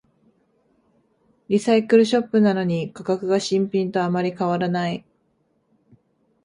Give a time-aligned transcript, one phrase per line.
[1.47, 5.05] リサイクルショップなのに価格が新品とあまり変わらない